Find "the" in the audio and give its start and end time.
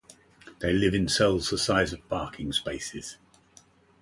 1.51-1.59